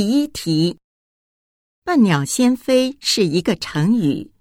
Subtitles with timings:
[0.00, 0.78] 第一题
[1.84, 4.32] ，“笨鸟先飞”是一个成语，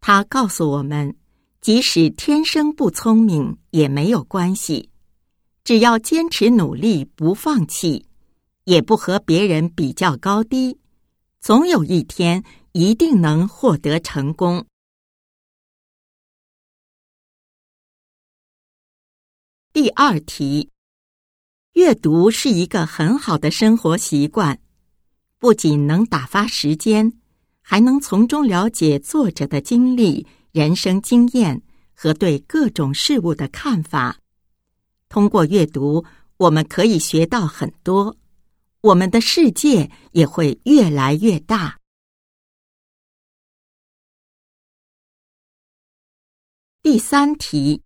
[0.00, 1.16] 它告诉我们，
[1.60, 4.90] 即使天生不聪明也没有关系，
[5.64, 8.06] 只要坚持努力，不放弃，
[8.62, 10.78] 也不和别人比较高低，
[11.40, 14.64] 总有一天一定能获得成功。
[19.72, 20.70] 第二题，
[21.72, 24.60] 阅读是一个很好的生活习惯。
[25.38, 27.12] 不仅能打发时间，
[27.60, 31.62] 还能从中了解作者的经历、人生经验
[31.94, 34.18] 和对各种事物的看法。
[35.08, 36.04] 通过阅读，
[36.38, 38.16] 我们可以学到很多，
[38.80, 41.78] 我们的世界也会越来越大。
[46.82, 47.82] 第三题，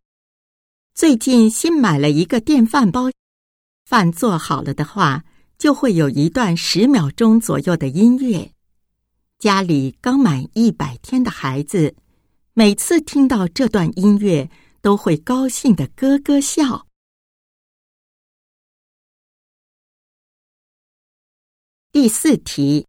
[0.95, 3.11] 最近新买了一个电饭煲，
[3.85, 5.25] 饭做好了的话。
[5.63, 8.51] 就会有一段十秒钟左右的音乐。
[9.39, 11.95] 家里刚满一百天的孩子，
[12.53, 16.89] 每次听到这段音乐，都会高兴的咯咯笑。
[21.93, 22.89] 第四题，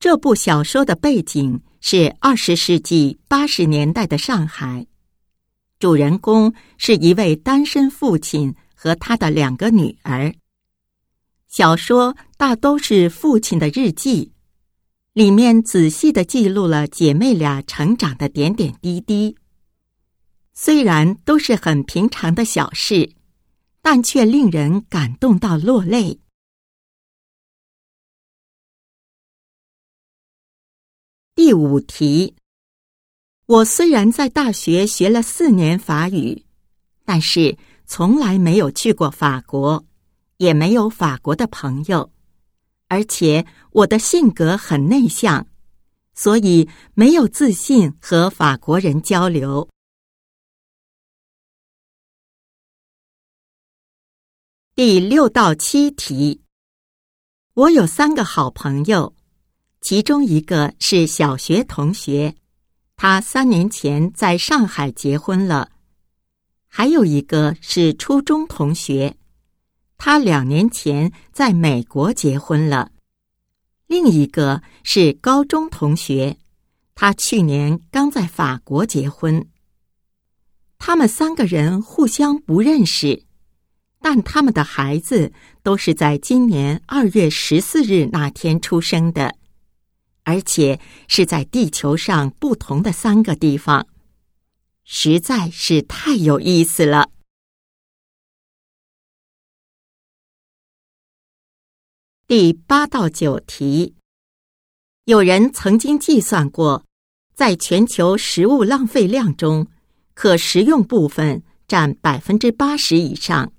[0.00, 4.84] 这部小说的背景是二十世纪八十年代的上海，
[5.78, 10.34] 主人公是一位单身父亲和他的两个女儿。
[11.50, 14.32] 小说大都是父亲的日记，
[15.12, 19.36] 里面仔细的记录了姐妹俩成长的点点滴滴。
[20.54, 23.16] 虽然都是很平常的小事，
[23.82, 26.20] 但却令人感动到落泪。
[31.34, 32.36] 第五题，
[33.46, 36.44] 我虽然在大学学了四年法语，
[37.04, 39.84] 但是从来没有去过法国。
[40.40, 42.10] 也没有法国的朋友，
[42.88, 45.46] 而且我的性格很内向，
[46.14, 49.68] 所以没有自信和法国人交流。
[54.74, 56.40] 第六到七题，
[57.52, 59.14] 我有三个好朋友，
[59.82, 62.34] 其中一个是小学同学，
[62.96, 65.68] 他三年前在上海结婚了；
[66.66, 69.19] 还有一个是初中同学。
[70.02, 72.90] 他两年前在美国结婚了，
[73.86, 76.38] 另一个是高中同学，
[76.94, 79.46] 他去年刚在法国结婚。
[80.78, 83.24] 他们三个人互相不认识，
[84.00, 89.36] 但他们的孩子都是在今年二月十四日那天出生的，
[90.24, 93.86] 而且是在地球上不同的三个地方，
[94.82, 97.10] 实在是太有意思了。
[102.30, 103.96] 第八到九题，
[105.04, 106.86] 有人曾经计算过，
[107.34, 109.66] 在全球食物浪费量中，
[110.14, 113.52] 可食用部分占百分之八十以上。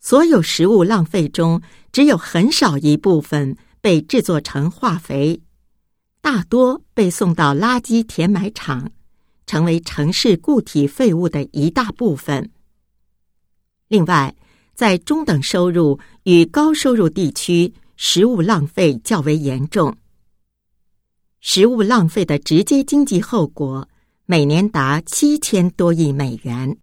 [0.00, 1.60] 所有食物浪费中，
[1.92, 5.42] 只有很少一部分被制作成化肥，
[6.22, 8.90] 大多被送到垃圾填埋场，
[9.44, 12.50] 成为城市固体废物的一大部分。
[13.88, 14.34] 另外，
[14.74, 19.96] 在中等收入与高收入地区，食物浪费较为严重。
[21.40, 23.88] 食物浪费的直接经济后果
[24.26, 26.76] 每年达七千多亿美元。